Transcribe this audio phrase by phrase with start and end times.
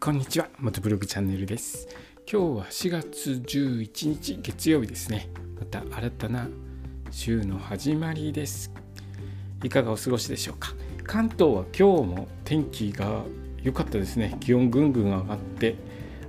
[0.00, 1.88] こんにちは元ブログチャンネルです。
[2.30, 5.28] 今日は4月11日月曜日ですね。
[5.58, 6.46] また新たな
[7.10, 8.70] 週の始まりです。
[9.64, 10.72] いかがお過ごしでしょうか？
[11.02, 13.24] 関東は今日も天気が
[13.60, 14.36] 良かったですね。
[14.38, 15.74] 気温ぐんぐん上がって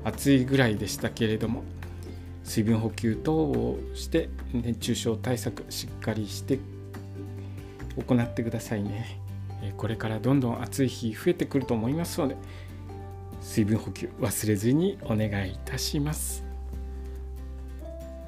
[0.03, 1.63] 暑いぐらいでしたけれども
[2.43, 6.57] 水分補給等をして熱中症対策しっかりして
[7.95, 9.21] 行ってくださいね。
[9.77, 12.35] これからどんどん暑い日増えてくると思いますので
[13.41, 16.43] 水分補給忘れずにお願いいたします。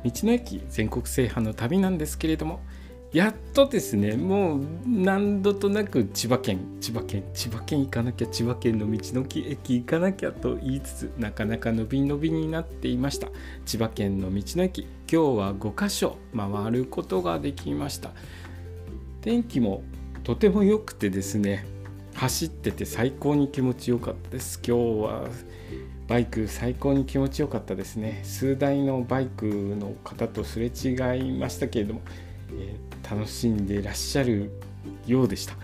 [0.03, 2.59] 道の駅全国制覇の旅なんですけれども
[3.13, 13.27] やっとですねもう何度となく千葉県千葉県千葉県行かなきゃ千葉県の道の駅行かなきゃと言いつつなかなか伸び伸びになっていました。
[13.65, 18.11] 千葉県の道の駅今日は5カ所回ることができました。
[19.19, 19.83] 天気も
[20.23, 21.65] とても良くてですね
[22.21, 24.61] 走ってて最高に気持ちよかったです。
[24.63, 25.27] 今日は
[26.07, 28.19] バイク最高に気持ちよかったですね。
[28.23, 32.01] 数台のバイクの方とすれ違いましたけれども、
[32.53, 34.51] えー、楽しんでいらっしゃる
[35.07, 35.55] ようでした、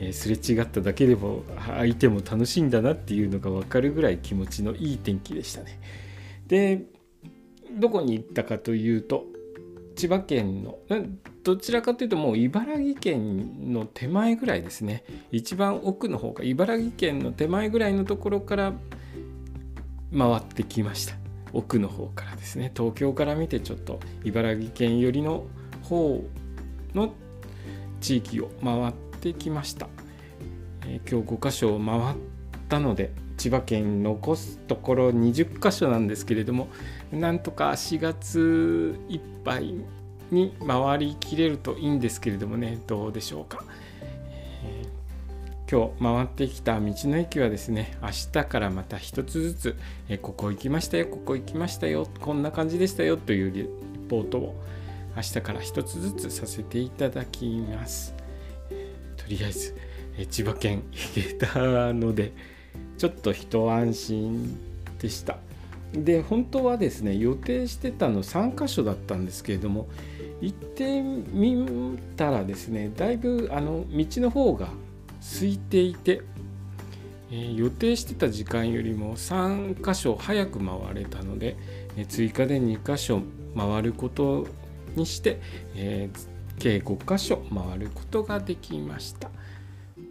[0.00, 1.44] えー、すれ違っただけでも
[1.78, 5.78] 相手も楽しいんだなっていうのが分かるぐらい気持ちのいい天気でしたね。
[6.48, 6.82] で
[7.78, 9.26] どこに行ったかというと
[9.94, 10.76] 千葉県の
[11.42, 15.04] どちらかというともう茨城県の手前ぐらいですね。
[15.30, 18.72] 一番奥の方が茨城県の手前ぐらいのところから
[20.16, 21.14] 回ってきました。
[21.52, 22.70] 奥の方からですね。
[22.76, 25.46] 東京から見てちょっと茨城県寄りの
[25.82, 26.24] 方
[26.94, 27.14] の
[28.00, 29.88] 地域を回ってきました、
[30.86, 32.16] えー、今日5箇所を回っ
[32.68, 36.68] たので千葉県残すところ20箇所なんですけれども
[37.10, 39.74] なんとか4月いっぱい
[40.30, 43.64] に回りきれるといいんですけれどもねどうでしょうか、
[44.64, 49.76] えー、今日回ってきた道の駅はですね明日からまた一つずつ、
[50.08, 53.68] えー、ここ行きましたよここ行きましたよこんな感じでしたよというリ
[54.08, 54.54] ポートを
[55.16, 58.14] 明日から一つずつさせていただきます、
[59.16, 59.76] とりあえず、
[60.16, 62.32] えー、千葉県行けたので
[62.96, 64.56] ちょっと一安心
[65.00, 65.38] でした。
[65.92, 69.88] で本当はですね予定してたの3箇所だったんですけれども
[70.40, 74.68] 行ってみたらですねだいぶあの道の方が
[75.20, 76.22] 空いていて、
[77.30, 81.56] えー、予定してた時間よりも3箇所早く回れたので、
[81.96, 83.22] えー、追加で2箇所
[83.56, 84.46] 回ること
[84.94, 85.40] にして、
[85.74, 86.28] えー、
[86.58, 89.30] 計5箇所回ることができました。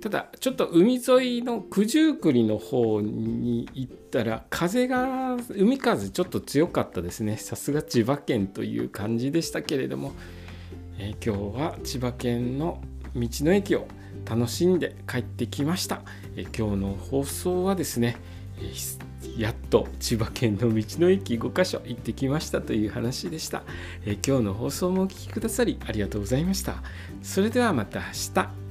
[0.02, 7.38] ただちょっと海沿いの九十九里の方に行ったら風が海風ちょっと強かったですね。
[7.38, 10.14] さすが千葉県という感じでしたけれども、
[10.98, 12.82] えー、今日は千葉県の
[13.16, 13.88] 道の駅を
[14.26, 16.02] 楽しんで帰ってきました、
[16.36, 18.18] えー、今日の放送はですね、
[18.60, 23.64] えー、やっと千葉県の道の駅5カ所行ってきましたという話でした、
[24.06, 26.84] え今日の放送もお聴きくださりありがとうございました。
[27.22, 28.69] それではまた明日。